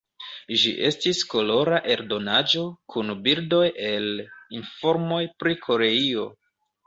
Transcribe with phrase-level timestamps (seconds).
[0.59, 2.63] Ĝi estis kolora eldonaĵo
[2.93, 3.61] kun bildoj
[3.91, 4.09] el,
[4.61, 6.27] informoj pri Koreio.